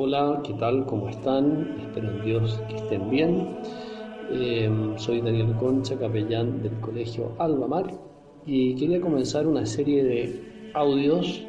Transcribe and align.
Hola, 0.00 0.40
¿qué 0.44 0.52
tal? 0.52 0.86
¿Cómo 0.86 1.08
están? 1.08 1.76
Espero 1.80 2.08
en 2.08 2.24
Dios 2.24 2.60
que 2.68 2.76
estén 2.76 3.10
bien. 3.10 3.48
Eh, 4.30 4.70
soy 4.96 5.20
Daniel 5.20 5.56
Concha, 5.58 5.98
capellán 5.98 6.62
del 6.62 6.78
Colegio 6.78 7.32
Albamar 7.36 7.86
y 8.46 8.76
quería 8.76 9.00
comenzar 9.00 9.48
una 9.48 9.66
serie 9.66 10.04
de 10.04 10.70
audios, 10.74 11.42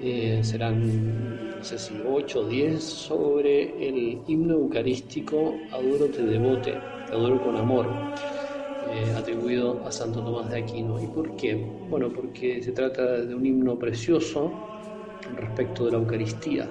eh, 0.00 0.40
serán 0.42 1.58
no 1.58 1.62
sé 1.62 1.78
si 1.78 1.92
8 2.02 2.40
o 2.40 2.44
10, 2.44 2.82
sobre 2.82 3.86
el 3.86 4.20
himno 4.26 4.54
eucarístico 4.54 5.52
Adoro 5.70 6.06
te 6.06 6.22
devote, 6.22 6.78
te 7.06 7.12
adoro 7.12 7.44
con 7.44 7.56
amor, 7.56 7.88
eh, 8.90 9.12
atribuido 9.18 9.82
a 9.86 9.92
Santo 9.92 10.22
Tomás 10.22 10.48
de 10.48 10.60
Aquino. 10.62 10.98
¿Y 10.98 11.08
por 11.08 11.36
qué? 11.36 11.54
Bueno, 11.90 12.08
porque 12.10 12.62
se 12.62 12.72
trata 12.72 13.20
de 13.20 13.34
un 13.34 13.44
himno 13.44 13.78
precioso 13.78 14.50
respecto 15.36 15.84
de 15.84 15.92
la 15.92 15.98
Eucaristía 15.98 16.70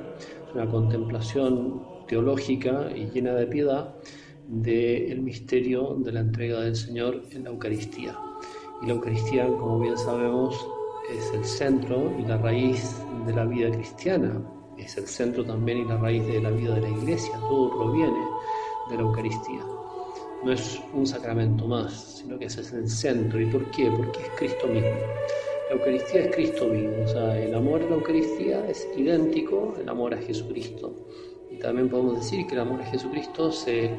una 0.55 0.69
contemplación 0.69 1.83
teológica 2.07 2.89
y 2.95 3.07
llena 3.07 3.33
de 3.33 3.45
piedad 3.45 3.93
del 4.47 5.21
misterio 5.21 5.97
de 5.99 6.13
la 6.13 6.21
entrega 6.21 6.61
del 6.61 6.75
Señor 6.75 7.23
en 7.31 7.43
la 7.43 7.49
Eucaristía. 7.49 8.17
Y 8.81 8.87
la 8.87 8.93
Eucaristía, 8.93 9.47
como 9.47 9.79
bien 9.79 9.97
sabemos, 9.97 10.55
es 11.11 11.33
el 11.33 11.43
centro 11.43 12.11
y 12.19 12.25
la 12.25 12.37
raíz 12.37 12.95
de 13.25 13.33
la 13.33 13.45
vida 13.45 13.69
cristiana, 13.69 14.41
es 14.77 14.97
el 14.97 15.07
centro 15.07 15.43
también 15.43 15.79
y 15.79 15.85
la 15.85 15.97
raíz 15.97 16.25
de 16.27 16.41
la 16.41 16.51
vida 16.51 16.75
de 16.75 16.81
la 16.81 16.89
Iglesia, 16.89 17.35
todo 17.39 17.69
proviene 17.71 18.19
de 18.89 18.95
la 18.95 19.01
Eucaristía. 19.01 19.61
No 20.43 20.51
es 20.51 20.79
un 20.93 21.05
sacramento 21.05 21.67
más, 21.67 22.19
sino 22.19 22.37
que 22.37 22.45
ese 22.45 22.61
es 22.61 22.71
el 22.71 22.87
centro. 22.87 23.41
¿Y 23.41 23.47
por 23.47 23.69
qué? 23.71 23.89
Porque 23.89 24.19
es 24.21 24.29
Cristo 24.37 24.67
mismo. 24.67 24.89
La 25.69 25.75
Eucaristía 25.75 26.25
es 26.25 26.35
Cristo 26.35 26.69
vivo, 26.69 26.93
o 27.03 27.07
sea, 27.07 27.41
el 27.41 27.55
amor 27.55 27.81
a 27.81 27.89
la 27.89 27.95
Eucaristía 27.95 28.67
es 28.69 28.87
idéntico 28.95 29.73
al 29.79 29.89
amor 29.89 30.13
a 30.13 30.17
Jesucristo. 30.17 30.93
Y 31.49 31.57
también 31.57 31.89
podemos 31.89 32.17
decir 32.17 32.45
que 32.45 32.53
el 32.53 32.61
amor 32.61 32.81
a 32.81 32.85
Jesucristo 32.85 33.51
se 33.51 33.89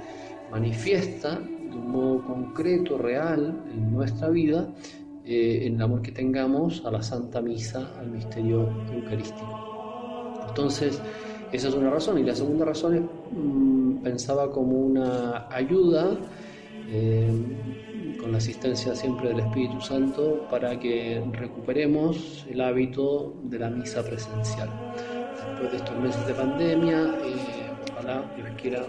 manifiesta 0.51 1.41
de 1.41 1.77
un 1.77 1.91
modo 1.91 2.23
concreto, 2.25 2.99
real, 2.99 3.65
en 3.73 3.93
nuestra 3.93 4.29
vida, 4.29 4.73
eh, 5.25 5.67
en 5.67 5.75
el 5.75 5.83
amor 5.83 6.03
que 6.03 6.13
tengamos 6.13 6.85
a 6.85 6.91
la 6.93 7.03
Santa 7.03 7.41
Misa, 7.41 7.99
al 7.99 8.11
misterio 8.13 8.71
eucarístico. 8.93 10.45
Entonces, 10.49 11.03
esa 11.51 11.69
es 11.69 11.75
una 11.75 11.91
razón. 11.91 12.19
Y 12.19 12.23
la 12.23 12.37
segunda 12.37 12.65
razón 12.65 12.95
es, 12.95 13.03
mm, 13.33 14.03
pensaba 14.05 14.53
como 14.53 14.79
una 14.79 15.49
ayuda. 15.51 16.17
Eh, 16.89 17.29
con 18.27 18.33
la 18.33 18.39
asistencia 18.39 18.93
siempre 18.93 19.29
del 19.29 19.39
Espíritu 19.39 19.81
Santo 19.81 20.49
para 20.51 20.77
que 20.81 21.23
recuperemos 21.31 22.45
el 22.51 22.61
hábito 22.61 23.37
de 23.45 23.61
la 23.61 23.71
misa 23.71 24.03
presencial. 24.03 24.69
Después 25.53 25.71
de 25.71 25.77
estos 25.77 25.97
meses 26.01 26.27
de 26.27 26.35
pandemia, 26.35 27.03
eh, 27.23 27.71
ojalá 27.93 28.29
Dios 28.35 28.49
quiera 28.61 28.85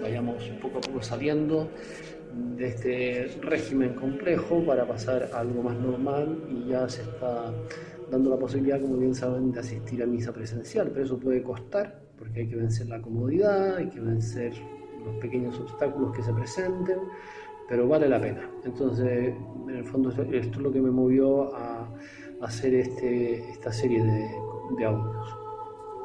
vayamos 0.00 0.44
poco 0.62 0.78
a 0.78 0.80
poco 0.80 1.02
saliendo 1.02 1.68
de 2.56 2.68
este 2.68 3.40
régimen 3.40 3.94
complejo 3.94 4.64
para 4.64 4.86
pasar 4.86 5.28
a 5.32 5.40
algo 5.40 5.60
más 5.60 5.76
normal 5.76 6.38
y 6.48 6.68
ya 6.68 6.88
se 6.88 7.02
está 7.02 7.52
dando 8.12 8.30
la 8.30 8.36
posibilidad, 8.36 8.80
como 8.80 8.96
bien 8.96 9.12
saben, 9.12 9.50
de 9.50 9.58
asistir 9.58 10.04
a 10.04 10.06
misa 10.06 10.32
presencial, 10.32 10.88
pero 10.92 11.04
eso 11.04 11.18
puede 11.18 11.42
costar 11.42 12.00
porque 12.16 12.42
hay 12.42 12.46
que 12.46 12.54
vencer 12.54 12.86
la 12.86 13.02
comodidad, 13.02 13.74
hay 13.74 13.88
que 13.88 13.98
vencer 13.98 14.52
los 15.04 15.16
pequeños 15.16 15.58
obstáculos 15.58 16.14
que 16.14 16.22
se 16.22 16.32
presenten, 16.32 16.98
pero 17.68 17.86
vale 17.86 18.08
la 18.08 18.20
pena. 18.20 18.50
Entonces, 18.64 19.34
en 19.68 19.76
el 19.76 19.84
fondo, 19.84 20.08
esto, 20.08 20.22
es 20.22 20.56
lo 20.56 20.72
que 20.72 20.80
me 20.80 20.90
movió 20.90 21.54
a, 21.54 21.88
hacer 22.40 22.72
este, 22.74 23.50
esta 23.50 23.72
serie 23.72 24.02
de, 24.02 24.84
audios. 24.84 25.36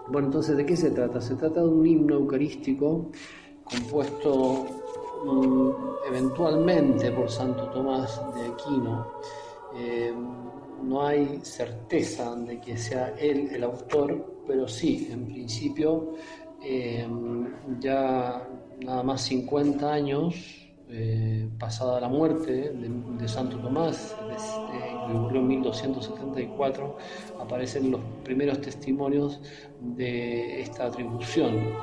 Bueno, 0.10 0.28
entonces, 0.28 0.58
¿de 0.58 0.66
qué 0.66 0.76
se 0.76 0.92
trata? 0.92 1.22
Se 1.22 1.36
trata 1.36 1.62
de 1.62 1.68
un 1.68 1.86
himno 1.86 2.16
eucarístico 2.16 3.12
compuesto 3.64 4.66
mm, 5.26 5.70
eventualmente 6.08 7.12
por 7.12 7.30
Santo 7.30 7.70
Tomás 7.70 8.20
de 8.36 8.48
Aquino. 8.48 9.08
Eh, 9.76 10.14
no 10.84 11.06
hay 11.06 11.40
certeza 11.44 12.36
de 12.36 12.60
que 12.60 12.78
sea 12.78 13.14
él 13.18 13.50
el 13.54 13.64
autor, 13.64 14.42
pero 14.46 14.68
sí, 14.68 15.08
en 15.12 15.28
principio, 15.28 16.16
eh, 16.62 17.08
ya 17.80 18.48
nada 18.80 19.04
más 19.04 19.22
50 19.22 19.94
años 19.94 20.63
eh, 20.96 21.50
pasada 21.58 22.00
la 22.00 22.08
muerte 22.08 22.72
de, 22.72 23.28
Santo 23.28 23.58
Tomás, 23.58 24.16
que 25.08 25.18
ocurrió 25.18 25.40
en 25.40 25.48
1274, 25.48 26.98
aparecen 27.40 27.90
los 27.90 28.02
primeros 28.24 28.62
testimonios 28.62 29.42
de 29.80 30.62
esta 30.62 30.86
atribución. 30.86 31.74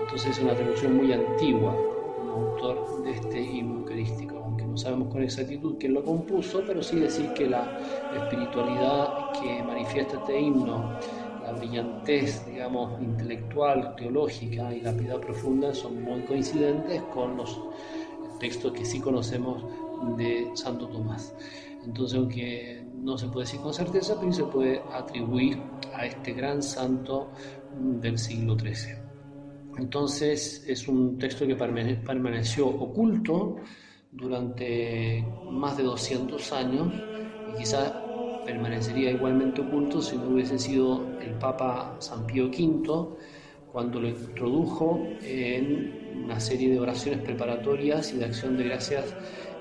Entonces 0.00 0.32
es 0.32 0.42
una 0.42 0.52
atribución 0.52 0.96
muy 0.96 1.12
antigua 1.12 1.76
como 2.16 2.32
autor 2.32 3.04
de 3.04 3.12
este 3.12 3.40
himno 3.40 3.80
eucarístico, 3.80 4.38
aunque 4.38 4.64
no 4.64 4.76
sabemos 4.76 5.12
con 5.12 5.22
exactitud 5.22 5.76
quién 5.78 5.94
lo 5.94 6.02
compuso, 6.02 6.64
pero 6.66 6.82
sí 6.82 6.98
decir 6.98 7.32
que 7.34 7.48
la 7.48 7.78
espiritualidad 8.16 9.30
que 9.40 9.62
manifiesta 9.62 10.16
este 10.16 10.40
himno, 10.40 10.98
la 11.44 11.52
brillantez, 11.52 12.44
digamos, 12.46 13.00
intelectual, 13.00 13.94
teológica 13.94 14.74
y 14.74 14.80
la 14.80 14.92
piedad 14.92 15.20
profunda 15.20 15.72
son 15.72 16.02
muy 16.02 16.22
coincidentes 16.22 17.00
con 17.14 17.36
los 17.36 17.60
textos 18.38 18.72
que 18.72 18.84
sí 18.84 19.00
conocemos 19.00 19.64
de 20.16 20.50
Santo 20.54 20.88
Tomás. 20.88 21.34
Entonces, 21.84 22.18
aunque 22.18 22.84
no 22.96 23.16
se 23.16 23.28
puede 23.28 23.46
decir 23.46 23.60
con 23.60 23.72
certeza, 23.72 24.18
pero 24.18 24.32
se 24.32 24.44
puede 24.44 24.82
atribuir 24.92 25.62
a 25.94 26.06
este 26.06 26.32
gran 26.32 26.62
santo 26.62 27.30
del 27.78 28.18
siglo 28.18 28.58
XIII. 28.58 28.96
Entonces, 29.78 30.64
es 30.66 30.88
un 30.88 31.18
texto 31.18 31.46
que 31.46 31.54
permaneció 31.54 32.66
oculto 32.66 33.56
durante 34.10 35.24
más 35.50 35.76
de 35.76 35.84
200 35.84 36.52
años 36.52 36.92
y 37.52 37.58
quizás 37.58 37.92
permanecería 38.44 39.10
igualmente 39.10 39.60
oculto 39.60 40.00
si 40.00 40.16
no 40.16 40.28
hubiese 40.28 40.58
sido 40.58 41.04
el 41.20 41.34
Papa 41.34 41.96
San 41.98 42.26
Pío 42.26 42.46
V 42.46 43.16
cuando 43.76 44.00
lo 44.00 44.08
introdujo 44.08 45.06
en 45.22 46.22
una 46.24 46.40
serie 46.40 46.70
de 46.70 46.80
oraciones 46.80 47.20
preparatorias 47.20 48.10
y 48.14 48.16
de 48.16 48.24
acción 48.24 48.56
de 48.56 48.64
gracias 48.64 49.14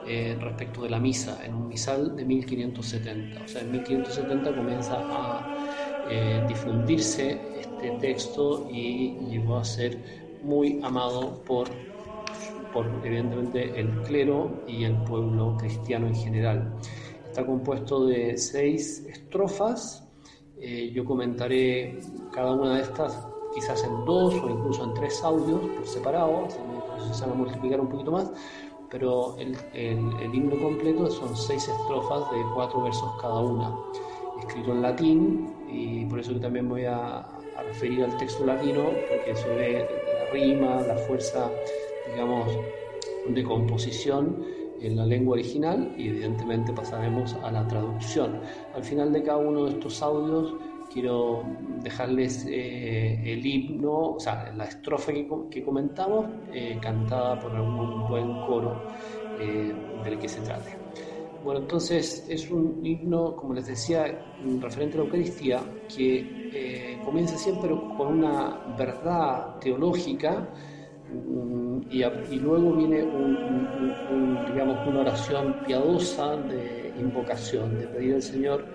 eh, 0.07 0.37
respecto 0.39 0.83
de 0.83 0.89
la 0.89 1.01
misa, 1.01 1.45
en 1.45 1.53
un 1.53 1.67
misal 1.67 2.15
de 2.15 2.23
1570. 2.23 3.43
O 3.43 3.45
sea, 3.45 3.59
en 3.59 3.73
1570 3.73 4.55
comienza 4.55 4.95
a 5.01 6.07
eh, 6.09 6.41
difundirse 6.47 7.41
este 7.59 7.91
texto 7.99 8.69
y 8.71 9.17
llegó 9.31 9.57
a 9.57 9.65
ser 9.65 9.97
muy 10.41 10.79
amado 10.81 11.43
por, 11.43 11.67
por, 12.71 12.85
evidentemente, 13.03 13.77
el 13.77 14.01
clero 14.03 14.63
y 14.65 14.85
el 14.85 14.95
pueblo 15.03 15.57
cristiano 15.57 16.07
en 16.07 16.15
general. 16.15 16.73
Está 17.27 17.45
compuesto 17.45 18.05
de 18.05 18.37
seis 18.37 19.05
estrofas. 19.09 20.07
Eh, 20.57 20.89
yo 20.93 21.03
comentaré 21.03 21.99
cada 22.31 22.53
una 22.53 22.77
de 22.77 22.83
estas 22.83 23.34
quizás 23.55 23.83
en 23.85 24.05
dos 24.05 24.35
o 24.35 24.49
incluso 24.49 24.83
en 24.83 24.93
tres 24.93 25.23
audios 25.23 25.61
por 25.61 25.87
separado, 25.87 26.47
se 27.11 27.21
van 27.21 27.31
a 27.31 27.35
multiplicar 27.35 27.79
un 27.79 27.87
poquito 27.87 28.11
más, 28.11 28.29
pero 28.89 29.35
el, 29.37 29.57
el, 29.73 30.35
himno 30.35 30.61
completo 30.61 31.09
son 31.09 31.35
seis 31.35 31.67
estrofas 31.67 32.29
de 32.31 32.43
cuatro 32.53 32.83
versos 32.83 33.09
cada 33.21 33.39
una, 33.39 33.73
escrito 34.39 34.73
en 34.73 34.81
latín, 34.81 35.53
y 35.69 36.05
por 36.05 36.19
eso 36.19 36.33
que 36.33 36.39
también 36.39 36.67
voy 36.67 36.85
a, 36.85 37.25
referir 37.67 38.03
al 38.03 38.15
texto 38.17 38.45
latino, 38.45 38.83
porque 39.09 39.31
eso 39.31 39.47
ve 39.55 39.87
la 40.19 40.31
rima, 40.31 40.81
la 40.81 40.97
fuerza, 40.97 41.49
digamos, 42.11 42.47
de 43.29 43.43
composición 43.43 44.45
en 44.81 44.97
la 44.97 45.05
lengua 45.05 45.33
original 45.35 45.95
y 45.97 46.09
evidentemente 46.09 46.73
pasaremos 46.73 47.33
a 47.35 47.51
la 47.51 47.65
traducción. 47.65 48.41
Al 48.75 48.83
final 48.83 49.13
de 49.13 49.23
cada 49.23 49.37
uno 49.37 49.65
de 49.65 49.71
estos 49.71 50.01
audios 50.01 50.53
quiero 50.91 51.43
dejarles 51.81 52.45
eh, 52.49 53.19
el 53.25 53.45
himno, 53.45 54.13
o 54.15 54.19
sea, 54.19 54.51
la 54.55 54.65
estrofa 54.65 55.11
que, 55.49 55.63
comentamos, 55.63 56.27
eh, 56.53 56.77
cantada 56.81 57.39
por 57.39 57.51
un 57.53 58.07
buen 58.07 58.41
coro 58.45 58.81
eh, 59.39 59.73
del 60.03 60.19
que 60.19 60.27
se 60.27 60.41
trate. 60.41 60.77
Bueno, 61.43 61.59
entonces 61.61 62.25
es 62.27 62.49
un 62.49 62.83
himno, 62.83 63.35
como 63.35 63.53
les 63.53 63.67
decía, 63.67 64.19
referente 64.59 64.97
a 64.97 65.01
la 65.01 65.05
Eucaristía, 65.05 65.61
que 65.95 66.99
comienza 67.05 67.37
siempre 67.37 67.69
con 67.69 68.19
una 68.19 68.75
verdad 68.75 69.59
teológica 69.59 70.49
mm, 71.13 71.81
y, 71.91 72.39
luego 72.39 72.73
viene 72.73 73.05
digamos, 74.55 74.87
una 74.87 75.01
oración 75.01 75.57
piadosa 75.67 76.35
de 76.37 76.93
invocación, 76.99 77.77
de 77.77 77.87
pedir 77.87 78.15
al 78.15 78.23
Señor 78.23 78.65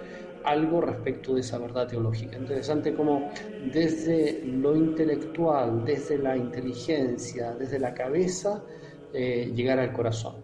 algo 0.45 0.81
respecto 0.81 1.35
de 1.35 1.41
esa 1.41 1.59
verdad 1.59 1.87
teológica. 1.87 2.37
Interesante 2.37 2.95
como 2.95 3.31
desde 3.73 4.43
lo 4.45 4.77
intelectual, 4.77 5.85
desde 5.85 6.19
la 6.19 6.37
inteligencia, 6.37 7.53
desde 7.55 7.79
la 7.79 7.93
cabeza, 7.95 8.65
eh, 9.13 9.53
llegar 9.55 9.79
al 9.79 9.93
corazón. 9.93 10.37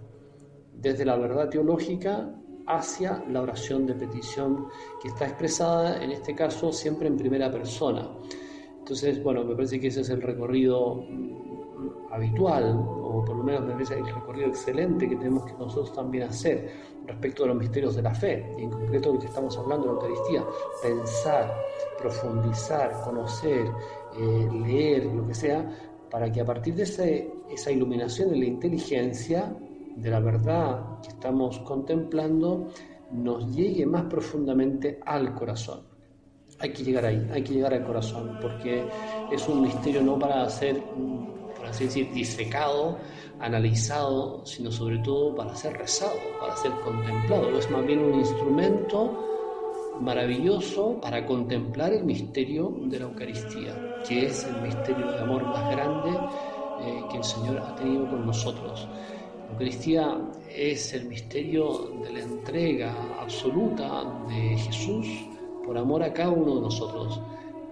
Desde 0.73 1.05
la 1.05 1.17
verdad 1.17 1.49
teológica 1.49 2.33
hacia 2.67 3.25
la 3.31 3.43
oración 3.43 3.87
de 3.87 3.95
petición 3.95 4.67
que 5.01 5.09
está 5.09 5.27
expresada 5.27 6.03
en 6.03 6.11
este 6.11 6.35
caso 6.35 6.73
siempre 6.73 7.09
en 7.09 7.17
primera 7.17 7.51
persona. 7.51 8.11
Entonces, 8.79 9.23
bueno, 9.23 9.45
me 9.45 9.55
parece 9.55 9.81
que 9.81 9.89
ese 9.89 10.03
es 10.03 10.11
el 10.11 10.23
recorrido 10.23 11.05
habitual, 12.11 12.77
o 12.79 13.25
por 13.25 13.37
lo 13.37 13.43
menos 13.43 13.63
me 13.65 13.73
parece 13.73 13.99
el 13.99 14.07
recorrido 14.07 14.49
excelente 14.49 15.09
que 15.09 15.17
tenemos 15.17 15.45
que 15.45 15.53
nosotros 15.55 15.93
también 15.93 16.25
hacer 16.25 16.71
respecto 17.07 17.43
de 17.43 17.49
los 17.51 17.59
misterios 17.59 17.95
de 17.97 18.03
la 18.03 18.15
fe, 18.15 18.55
y 18.59 18.63
en 18.63 18.71
concreto 18.71 19.13
lo 19.13 19.19
que 19.19 19.27
estamos 19.27 19.57
hablando 19.59 19.87
de 19.87 19.93
la 19.93 20.01
Eucaristía, 20.01 20.45
pensar, 20.83 21.55
profundizar, 21.99 23.01
conocer, 23.05 23.67
eh, 24.19 24.49
leer, 24.65 25.07
lo 25.07 25.27
que 25.27 25.35
sea, 25.35 25.71
para 26.11 26.31
que 26.31 26.41
a 26.41 26.45
partir 26.45 26.75
de 26.75 26.85
esa 26.85 27.71
iluminación 27.71 28.31
de 28.31 28.37
la 28.37 28.45
inteligencia, 28.47 29.55
de 29.97 30.11
la 30.11 30.21
verdad 30.21 31.01
que 31.03 31.09
estamos 31.09 31.59
contemplando, 31.61 32.69
nos 33.13 33.55
llegue 33.55 33.87
más 33.87 34.05
profundamente 34.05 35.01
al 35.05 35.35
corazón. 35.35 35.81
Hay 36.59 36.73
que 36.73 36.83
llegar 36.83 37.05
ahí, 37.05 37.29
hay 37.33 37.43
que 37.43 37.55
llegar 37.55 37.75
al 37.75 37.85
corazón, 37.85 38.39
porque 38.41 38.85
es 39.31 39.49
un 39.49 39.63
misterio 39.63 40.03
no 40.03 40.19
para 40.19 40.49
ser, 40.49 40.83
por 41.67 41.75
así 41.75 41.85
decir, 41.87 42.13
disecado, 42.13 42.97
analizado, 43.41 44.47
sino 44.47 44.71
sobre 44.71 44.99
todo 44.99 45.35
para 45.35 45.53
ser 45.57 45.77
rezado, 45.77 46.17
para 46.41 46.57
ser 46.57 46.71
contemplado. 46.85 47.59
Es 47.59 47.69
más 47.73 47.85
bien 47.85 47.99
un 47.99 48.21
instrumento 48.21 49.19
maravilloso 50.01 51.01
para 51.01 51.27
contemplar 51.27 51.93
el 51.93 52.05
misterio 52.05 52.73
de 52.83 53.01
la 53.01 53.07
Eucaristía, 53.07 53.75
que 54.07 54.27
es 54.27 54.45
el 54.45 54.63
misterio 54.63 55.11
de 55.11 55.19
amor 55.19 55.45
más 55.45 55.71
grande 55.73 56.11
eh, 56.83 57.05
que 57.11 57.17
el 57.17 57.25
Señor 57.25 57.59
ha 57.59 57.75
tenido 57.75 58.09
con 58.09 58.27
nosotros. 58.27 58.87
La 59.47 59.53
Eucaristía 59.53 60.21
es 60.49 60.93
el 60.93 61.07
misterio 61.07 61.91
de 62.05 62.13
la 62.13 62.21
entrega 62.21 62.95
absoluta 63.21 64.05
de 64.29 64.57
Jesús 64.57 65.09
por 65.65 65.77
amor 65.77 66.05
a 66.05 66.13
cada 66.13 66.31
uno 66.31 66.55
de 66.55 66.61
nosotros, 66.61 67.21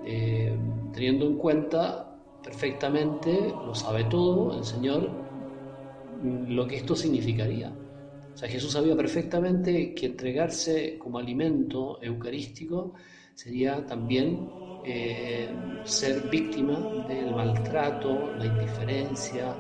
eh, 0.05 0.53
teniendo 0.93 1.27
en 1.27 1.37
cuenta 1.37 2.14
perfectamente, 2.45 3.53
lo 3.67 3.75
sabe 3.75 4.05
todo 4.05 4.59
el 4.59 4.65
Señor, 4.65 5.11
lo 6.23 6.67
que 6.67 6.77
esto 6.77 6.95
significaría. 6.95 7.73
O 8.33 8.37
sea, 8.37 8.49
Jesús 8.49 8.73
sabía 8.73 8.97
perfectamente 8.97 9.95
que 9.95 10.07
entregarse 10.07 10.99
como 10.99 11.19
alimento 11.19 11.99
eucarístico 12.03 12.95
sería 13.35 13.85
también 13.87 14.49
eh, 14.85 15.49
ser 15.85 16.29
víctima 16.29 17.07
del 17.09 17.35
maltrato, 17.35 18.35
la 18.37 18.47
indiferencia, 18.47 19.57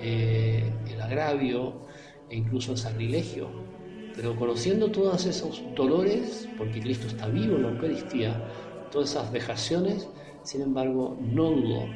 eh, 0.00 0.72
el 0.90 1.00
agravio 1.00 1.86
e 2.28 2.36
incluso 2.36 2.72
el 2.72 2.78
sacrilegio 2.78 3.74
pero 4.14 4.36
conociendo 4.36 4.90
todos 4.90 5.26
esos 5.26 5.62
dolores, 5.74 6.48
porque 6.56 6.80
Cristo 6.80 7.08
está 7.08 7.26
vivo 7.28 7.56
en 7.56 7.62
la 7.64 7.70
Eucaristía, 7.70 8.48
todas 8.90 9.10
esas 9.10 9.32
vejaciones, 9.32 10.08
sin 10.44 10.62
embargo, 10.62 11.16
no 11.20 11.50
dudó 11.50 11.86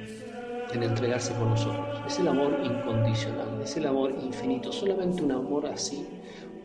en 0.72 0.82
entregarse 0.82 1.32
por 1.34 1.46
nosotros. 1.48 2.00
Es 2.06 2.18
el 2.18 2.28
amor 2.28 2.58
incondicional, 2.64 3.60
es 3.62 3.76
el 3.76 3.86
amor 3.86 4.14
infinito. 4.22 4.72
Solamente 4.72 5.22
un 5.22 5.32
amor 5.32 5.66
así, 5.66 6.06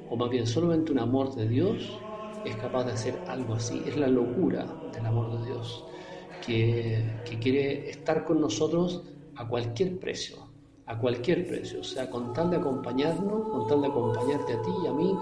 o 0.10 0.16
más 0.16 0.30
bien 0.30 0.48
solamente 0.48 0.92
un 0.92 1.00
amor 1.00 1.36
de 1.36 1.48
Dios, 1.48 2.00
es 2.46 2.56
capaz 2.56 2.86
de 2.86 2.94
hacer 2.94 3.20
algo 3.28 3.56
así. 3.56 3.84
Es 3.86 3.98
la 3.98 4.08
locura 4.08 4.66
del 4.94 5.06
amor 5.06 5.40
de 5.40 5.46
Dios, 5.46 5.86
que, 6.46 7.04
quiere 7.42 7.90
estar 7.90 8.24
con 8.26 8.40
nosotros 8.40 9.04
a 9.36 9.48
cualquier 9.48 10.00
precio, 10.00 10.38
a 10.86 10.98
cualquier 10.98 11.46
precio, 11.48 11.82
o 11.82 11.84
sea, 11.84 12.10
con 12.10 12.34
tal 12.34 12.50
de 12.50 12.58
acompañarnos, 12.58 13.50
con 13.50 13.68
tal 13.68 13.82
de 13.82 13.88
acompañarte 13.88 14.54
a 14.54 14.62
ti 14.62 14.72
y 14.84 14.88
a 14.88 14.94
mí, 14.94 15.18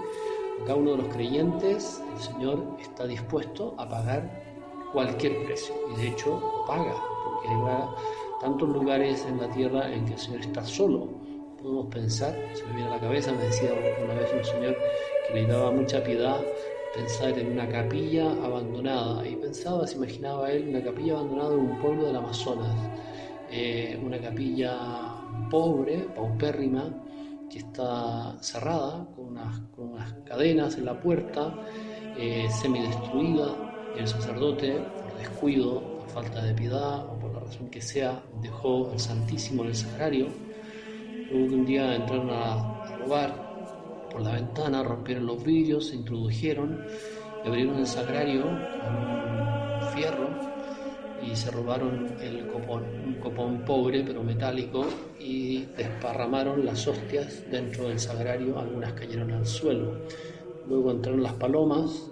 cada 0.66 0.76
uno 0.76 0.92
de 0.92 0.98
los 0.98 1.08
creyentes, 1.08 2.02
el 2.14 2.20
Señor 2.20 2.76
está 2.80 3.06
dispuesto 3.06 3.74
a 3.78 3.88
pagar 3.88 4.51
cualquier 4.92 5.44
precio, 5.44 5.74
y 5.92 6.00
de 6.00 6.08
hecho 6.08 6.64
paga, 6.66 6.94
porque 7.24 7.48
hay 7.48 7.88
tantos 8.40 8.68
lugares 8.68 9.24
en 9.26 9.40
la 9.40 9.48
tierra 9.50 9.92
en 9.92 10.04
que 10.04 10.12
el 10.14 10.18
Señor 10.18 10.40
está 10.40 10.64
solo. 10.64 11.08
Podemos 11.62 11.86
pensar, 11.86 12.34
se 12.54 12.64
me 12.66 12.74
viene 12.74 12.90
a 12.90 12.94
la 12.96 13.00
cabeza, 13.00 13.32
me 13.32 13.44
decía 13.44 13.70
una 14.04 14.14
vez 14.14 14.32
un 14.36 14.44
Señor 14.44 14.76
que 15.26 15.34
le 15.34 15.46
daba 15.46 15.70
mucha 15.70 16.02
piedad 16.02 16.40
pensar 16.94 17.38
en 17.38 17.52
una 17.52 17.68
capilla 17.68 18.32
abandonada, 18.32 19.26
y 19.26 19.36
pensaba, 19.36 19.86
se 19.86 19.96
imaginaba 19.96 20.50
él, 20.50 20.68
una 20.68 20.82
capilla 20.82 21.14
abandonada 21.14 21.54
en 21.54 21.60
un 21.60 21.78
pueblo 21.78 22.06
del 22.06 22.16
Amazonas, 22.16 22.76
eh, 23.50 23.98
una 24.04 24.20
capilla 24.20 24.76
pobre, 25.50 26.00
paupérrima, 26.14 26.90
que 27.48 27.58
está 27.58 28.36
cerrada, 28.40 29.06
con 29.14 29.28
unas, 29.28 29.60
con 29.74 29.92
unas 29.92 30.12
cadenas 30.24 30.76
en 30.76 30.84
la 30.84 31.00
puerta, 31.00 31.54
eh, 32.18 32.48
semidestruida, 32.50 33.71
el 33.96 34.08
sacerdote, 34.08 34.80
por 35.02 35.18
descuido, 35.18 35.80
por 35.98 36.08
falta 36.08 36.42
de 36.42 36.54
piedad 36.54 37.06
o 37.06 37.18
por 37.18 37.32
la 37.34 37.40
razón 37.40 37.68
que 37.70 37.80
sea, 37.80 38.22
dejó 38.40 38.92
el 38.92 38.98
Santísimo 38.98 39.62
en 39.62 39.68
el 39.68 39.74
sagrario. 39.74 40.26
Luego 41.30 41.54
un 41.54 41.64
día 41.64 41.94
entraron 41.94 42.30
a, 42.30 42.82
a 42.82 42.96
robar 42.98 43.52
por 44.10 44.22
la 44.22 44.32
ventana, 44.32 44.82
rompieron 44.82 45.26
los 45.26 45.42
vidrios, 45.42 45.88
se 45.88 45.96
introdujeron, 45.96 46.84
abrieron 47.44 47.78
el 47.78 47.86
sagrario 47.86 48.42
con 48.42 48.94
un 48.96 49.94
fierro 49.94 50.28
y 51.22 51.36
se 51.36 51.50
robaron 51.50 52.16
el 52.20 52.46
copón, 52.48 52.84
un 53.06 53.14
copón 53.14 53.64
pobre 53.64 54.02
pero 54.04 54.22
metálico 54.22 54.84
y 55.18 55.66
desparramaron 55.76 56.64
las 56.64 56.86
hostias 56.86 57.44
dentro 57.50 57.88
del 57.88 57.98
sagrario, 57.98 58.58
algunas 58.58 58.92
cayeron 58.92 59.32
al 59.32 59.46
suelo. 59.46 59.98
Luego 60.68 60.90
entraron 60.90 61.22
las 61.22 61.34
palomas 61.34 62.10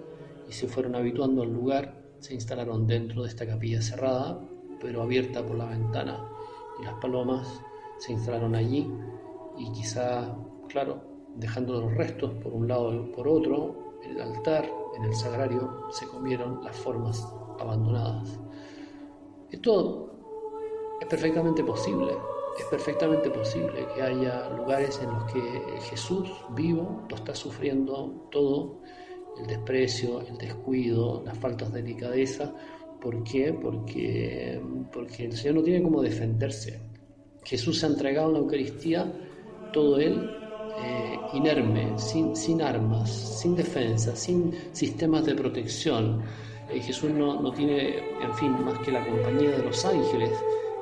y 0.51 0.53
se 0.53 0.67
fueron 0.67 0.95
habituando 0.95 1.43
al 1.43 1.53
lugar, 1.53 2.03
se 2.19 2.33
instalaron 2.33 2.85
dentro 2.85 3.23
de 3.23 3.29
esta 3.29 3.47
capilla 3.47 3.81
cerrada 3.81 4.37
pero 4.81 5.01
abierta 5.01 5.45
por 5.45 5.57
la 5.57 5.65
ventana 5.65 6.27
y 6.79 6.83
las 6.83 6.95
palomas 6.95 7.61
se 7.99 8.11
instalaron 8.11 8.53
allí 8.53 8.91
y 9.57 9.71
quizá, 9.71 10.35
claro, 10.67 11.01
dejando 11.35 11.79
los 11.79 11.93
restos 11.95 12.33
por 12.43 12.51
un 12.51 12.67
lado 12.67 12.93
y 12.93 12.99
por 13.11 13.27
otro, 13.27 13.95
el 14.03 14.19
altar, 14.19 14.69
en 14.97 15.05
el 15.05 15.13
sagrario, 15.13 15.87
se 15.91 16.05
comieron 16.07 16.63
las 16.63 16.75
formas 16.75 17.25
abandonadas. 17.59 18.39
Esto 19.51 20.11
es 20.99 21.07
perfectamente 21.07 21.63
posible, 21.63 22.13
es 22.57 22.65
perfectamente 22.65 23.29
posible 23.29 23.87
que 23.93 24.01
haya 24.01 24.49
lugares 24.49 24.99
en 25.01 25.11
los 25.11 25.31
que 25.31 25.61
Jesús 25.89 26.29
vivo 26.49 27.05
lo 27.09 27.15
está 27.15 27.35
sufriendo 27.35 28.27
todo, 28.31 28.81
el 29.39 29.47
desprecio, 29.47 30.21
el 30.21 30.37
descuido, 30.37 31.23
las 31.25 31.37
faltas 31.37 31.71
de 31.71 31.81
delicadeza. 31.81 32.53
¿Por 32.99 33.23
qué? 33.23 33.53
Porque, 33.53 34.61
porque 34.91 35.25
el 35.25 35.33
Señor 35.33 35.55
no 35.55 35.63
tiene 35.63 35.83
cómo 35.83 36.01
defenderse. 36.01 36.79
Jesús 37.43 37.79
se 37.79 37.85
ha 37.85 37.89
entregado 37.89 38.27
en 38.27 38.33
la 38.33 38.39
Eucaristía, 38.39 39.11
todo 39.73 39.99
Él 39.99 40.29
eh, 40.83 41.19
inerme, 41.33 41.97
sin, 41.97 42.35
sin 42.35 42.61
armas, 42.61 43.09
sin 43.09 43.55
defensa, 43.55 44.15
sin 44.15 44.53
sistemas 44.73 45.25
de 45.25 45.35
protección 45.35 46.21
eh, 46.71 46.79
Jesús 46.79 47.11
no, 47.11 47.51
tiene, 47.51 47.97
en 48.21 48.33
fin, 48.35 48.51
más 48.63 48.79
que 48.79 48.91
la 48.91 49.05
compañía 49.05 49.51
de 49.51 49.63
los 49.63 49.85
ángeles 49.85 50.31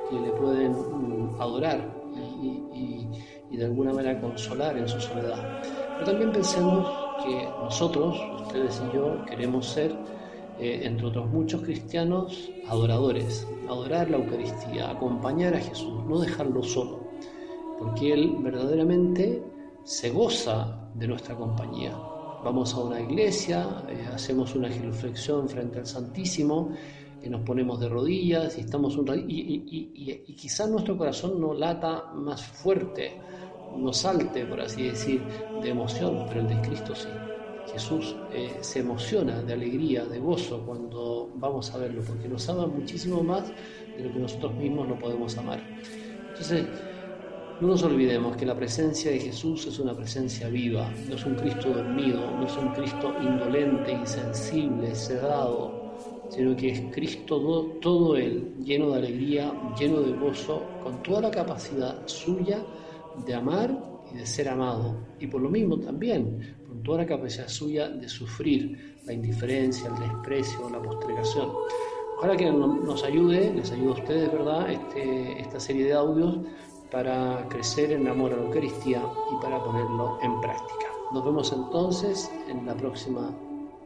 que 0.09 0.19
le 0.19 0.29
pueden 0.31 0.71
mm, 0.71 1.41
adorar 1.41 1.95
y, 2.41 3.57
de 3.57 3.65
alguna 3.65 3.91
manera 3.91 4.21
consolar 4.21 4.77
en 4.77 4.87
su 4.87 5.01
soledad. 5.01 5.61
Pero 5.95 6.11
también 6.11 6.31
pensemos 6.31 6.87
que 7.29 7.47
nosotros, 7.63 8.19
ustedes 8.41 8.81
y 8.89 8.95
yo, 8.95 9.23
queremos 9.25 9.67
ser, 9.67 9.95
eh, 10.59 10.81
entre 10.83 11.07
otros 11.07 11.29
muchos 11.29 11.61
cristianos, 11.61 12.51
adoradores, 12.67 13.47
adorar 13.67 14.09
la 14.09 14.17
Eucaristía, 14.17 14.89
acompañar 14.89 15.53
a 15.53 15.59
Jesús, 15.59 16.03
no 16.05 16.19
dejarlo 16.19 16.63
solo, 16.63 16.99
porque 17.77 18.13
Él 18.13 18.37
verdaderamente 18.39 19.43
se 19.83 20.09
goza 20.09 20.89
de 20.95 21.07
nuestra 21.07 21.35
compañía. 21.35 21.95
Vamos 22.43 22.73
a 22.73 22.79
una 22.79 22.99
iglesia, 22.99 23.83
eh, 23.89 24.07
hacemos 24.13 24.55
una 24.55 24.69
genuflexión 24.69 25.47
frente 25.47 25.79
al 25.79 25.85
Santísimo, 25.85 26.71
y 27.21 27.29
nos 27.29 27.41
ponemos 27.41 27.79
de 27.81 27.89
rodillas 27.89 28.57
y 28.57 28.61
estamos 28.61 28.95
un 28.95 29.09
y, 29.27 30.23
y, 30.25 30.33
quizás 30.35 30.69
nuestro 30.69 30.97
corazón 30.97 31.39
no 31.41 31.53
lata 31.53 32.11
más 32.13 32.41
fuerte, 32.41 33.19
no 33.77 33.93
salte, 33.93 34.45
por 34.45 34.61
así 34.61 34.83
decir, 34.83 35.21
de 35.61 35.69
emoción, 35.69 36.25
pero 36.27 36.41
el 36.41 36.47
de 36.47 36.61
Cristo 36.61 36.95
sí. 36.95 37.07
Jesús 37.71 38.15
eh, 38.33 38.57
se 38.61 38.79
emociona 38.79 39.41
de 39.41 39.53
alegría, 39.53 40.03
de 40.05 40.19
gozo 40.19 40.63
cuando 40.65 41.29
vamos 41.35 41.71
a 41.73 41.77
verlo, 41.77 42.01
porque 42.05 42.27
nos 42.27 42.49
ama 42.49 42.65
muchísimo 42.65 43.23
más 43.23 43.51
de 43.95 44.03
lo 44.03 44.11
que 44.11 44.19
nosotros 44.19 44.55
mismos 44.55 44.87
lo 44.87 44.97
podemos 44.97 45.37
amar. 45.37 45.61
Entonces, 46.29 46.65
no 47.61 47.67
nos 47.67 47.83
olvidemos 47.83 48.37
que 48.37 48.45
la 48.45 48.55
presencia 48.55 49.11
de 49.11 49.19
Jesús 49.19 49.67
es 49.67 49.79
una 49.79 49.93
presencia 49.93 50.47
viva, 50.47 50.89
no 51.09 51.15
es 51.15 51.25
un 51.25 51.35
Cristo 51.35 51.69
dormido, 51.69 52.31
no 52.31 52.47
es 52.47 52.55
un 52.55 52.69
Cristo 52.69 53.13
indolente, 53.21 53.91
insensible, 53.91 54.95
sedado, 54.95 55.93
sino 56.29 56.55
que 56.55 56.69
es 56.69 56.81
Cristo 56.93 57.75
todo, 57.81 58.15
Él, 58.15 58.53
lleno 58.63 58.91
de 58.91 58.99
alegría, 58.99 59.51
lleno 59.77 59.99
de 59.99 60.13
gozo, 60.13 60.63
con 60.83 61.03
toda 61.03 61.21
la 61.21 61.31
capacidad 61.31 61.97
suya 62.05 62.63
de 63.25 63.33
amar 63.33 63.77
y 64.11 64.17
de 64.17 64.25
ser 64.25 64.49
amado. 64.49 64.95
Y 65.19 65.27
por 65.27 65.41
lo 65.41 65.49
mismo 65.49 65.77
también, 65.79 66.57
con 66.67 66.83
toda 66.83 66.99
la 66.99 67.05
capacidad 67.05 67.47
suya 67.47 67.89
de 67.89 68.07
sufrir 68.07 68.97
la 69.05 69.13
indiferencia, 69.13 69.89
el 69.89 69.99
desprecio, 69.99 70.69
la 70.69 70.81
postergación. 70.81 71.49
ojalá 72.17 72.35
que 72.35 72.51
nos 72.51 73.03
ayude, 73.03 73.53
les 73.53 73.71
ayude 73.71 73.89
a 73.89 73.93
ustedes, 73.93 74.31
¿verdad? 74.31 74.69
Este, 74.69 75.41
esta 75.41 75.59
serie 75.59 75.85
de 75.85 75.93
audios 75.93 76.39
para 76.91 77.47
crecer 77.49 77.91
en 77.91 78.07
amor 78.07 78.33
a 78.33 78.37
la 78.37 78.43
Eucaristía 78.43 79.03
y 79.31 79.41
para 79.41 79.63
ponerlo 79.63 80.19
en 80.21 80.41
práctica. 80.41 80.87
Nos 81.13 81.23
vemos 81.25 81.51
entonces 81.53 82.31
en 82.47 82.65
la 82.65 82.75
próxima 82.75 83.35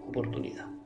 oportunidad. 0.07 0.82